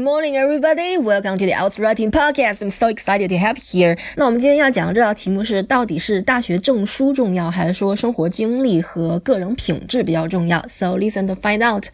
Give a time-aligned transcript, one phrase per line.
[0.00, 0.96] morning, everybody.
[0.96, 2.62] Welcome to the Outwriting Podcast.
[2.62, 3.98] I'm so excited to have you here.
[4.16, 11.86] 那我们今天要讲的这道题目是：到底是大学证书重要，还是说生活经历和个人品质比较重要？So listen to find out.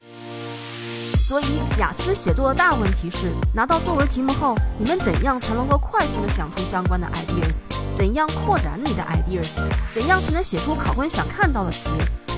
[1.19, 1.45] 所以，
[1.81, 7.63] 雅思写作的大问题是：拿到作文题目后，你们怎样才能够快速的想出相关的 ideas？
[7.93, 9.61] 怎样扩展你的 ideas？
[9.93, 11.91] 怎样才能写出考官想看到的词？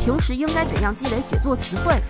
[0.04, 2.00] 平时应该怎样积累写作词汇？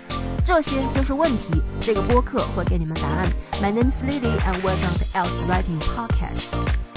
[0.45, 1.61] 这些就是问题。
[1.81, 3.29] 这个播客会给你们答案。
[3.61, 6.88] My name is Lily and welcome to Else Writing Podcast。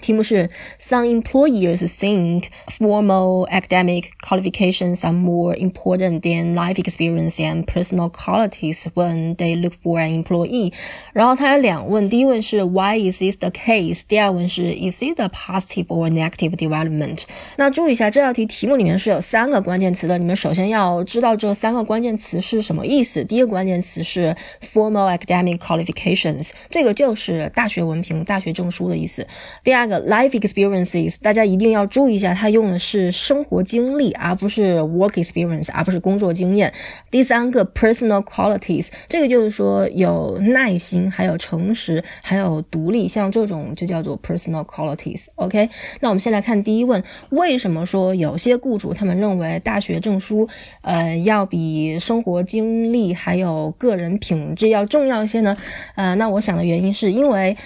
[0.00, 2.44] 题目是 Some employers think
[2.78, 9.72] formal academic qualifications are more important than life experience and personal qualities when they look
[9.72, 10.72] for an employee。
[11.12, 14.02] 然后它有两问，第一问是 Why is this the case？
[14.06, 17.22] 第二问是 Is it a positive or negative development？
[17.56, 23.24] 那注意一下，这道题题目里面是有三个关键词的，你们首先要知道这三个关键词是什么意思。
[23.24, 29.26] 第一个关键词是 formal academic qualifications，这个就是大学文凭、大学证书的意思。
[29.64, 36.73] 第二个 life experiences，大家一定要注意一下，它用的是生活经历，而不是 work experience，而不是工作经验。
[37.09, 45.27] 第三个 personal qualities，这个就是说有耐心，还有诚实，还有独立，像这种就叫做 personal qualities。
[45.35, 45.69] OK，
[45.99, 50.47] 那我们先来看第一问，为什么说有些雇主他们认为大学证书，
[50.81, 55.57] 呃，要比生活经历还有个人品质要重要一些呢？
[55.95, 57.57] 呃，那我想的原因是因为。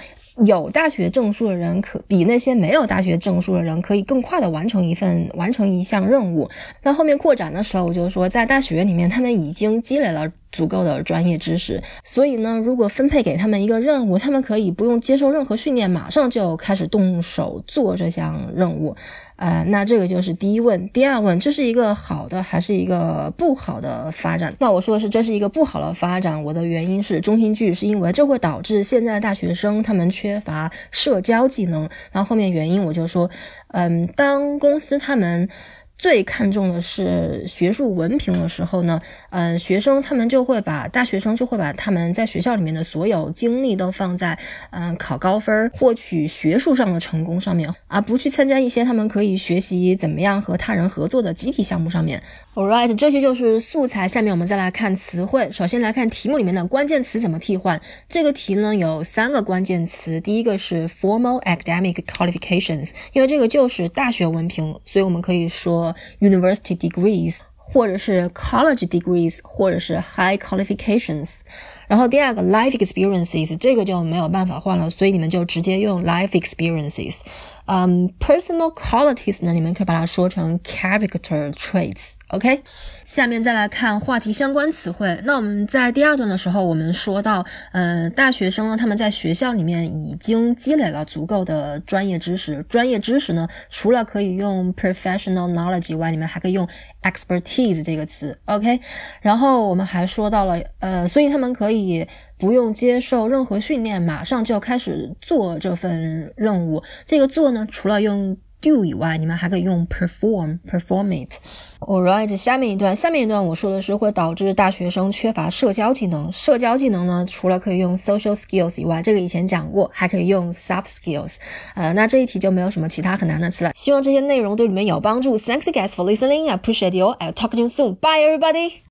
[0.43, 6.49] 有大学证书的人，可比那些没有大学证书的人可以更快的完成一份完成一项任务。
[6.83, 18.95] 那后面扩展的时候，我就说，在大学里面，他们已经积累了足够的专业知识，所以呢，如果分配给他们一个任务，他们可以不用接受任何训练，马上就开始动手做这项任务。
[19.35, 20.87] 呃，那这个就是第一问。
[20.89, 24.55] 第二问，这是一个好的还是一个不好的发展？
[24.59, 26.41] 那我说的是这是一个不好的发展。
[26.41, 31.89] 我的原因是中心句，是因为这会导致现在的大学生他们缺乏社交技能。
[32.13, 33.29] 然后后面原因我就说，
[33.73, 35.49] 嗯，当公司他们。
[35.97, 44.37] 最看重的是学术文凭的时候呢，嗯，学生他们就会把大学生就会把他们在学校里面的所有精力都放在
[44.71, 52.21] 嗯考高分、获取学术上的成功上面，而不去参加一些他们可以学习怎么样和他人合作的集体项目上面。
[52.55, 54.07] All right，这些就是素材。
[54.07, 55.49] 下面我们再来看词汇。
[55.51, 57.81] 首先来看题目里面的关键词怎么替换。
[58.07, 65.84] 这个题呢有三个关键词，第一个是 formal academic qualifications，因为这个就是大学文凭，所以我们可以说。
[66.20, 71.40] University degrees，或者是 college degrees，或者是 high qualifications。
[71.87, 77.21] 然后第二个 life experiences，这个就没有办法换了，所以你们就直接用 life experiences。
[77.67, 82.11] 嗯，personal qualities 呢，你们可以把它说成 character traits。
[82.27, 82.61] OK，
[83.03, 85.19] 下面再来看话题相关词汇。
[85.23, 92.63] 那我们在第二段的时候，我们说到，呃，大学生呢，他们在学校里面已经积累了足够的专业知识。
[92.69, 96.67] 专业知识呢，除了可以用 professional knowledge 以外，你们还可以用
[97.01, 98.37] expertise 这个词。
[98.45, 98.79] OK，
[99.21, 106.81] 然后我们还说到了，呃，所以他们可以以不用接受任何训练，马上就要开始做这份任务。
[107.05, 111.39] 这个做呢，除了用 do 以外，你们还可以用 perform perform it。
[111.79, 116.31] Alright，下面一段，下面一段我说的是会导致大学生缺乏社交技能。
[116.31, 121.35] 社交技能呢，除了可以用 social skills 以外，这个以前讲过，还可以用 soft skills。
[121.75, 123.71] 呃，那这一题就没有什么其他很难的词了。
[123.75, 125.37] 希望这些内容对你们有帮助。
[125.37, 126.49] Thanks guys for listening.
[126.49, 127.13] I appreciate you.
[127.19, 127.95] I'll talk to you soon.
[127.95, 128.81] Bye everybody.